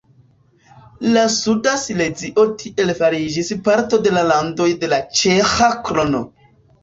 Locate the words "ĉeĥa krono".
5.19-6.23